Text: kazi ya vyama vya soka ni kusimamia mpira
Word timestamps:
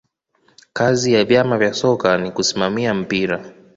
kazi 0.73 1.13
ya 1.13 1.25
vyama 1.25 1.57
vya 1.57 1.73
soka 1.73 2.17
ni 2.17 2.31
kusimamia 2.31 2.93
mpira 2.93 3.53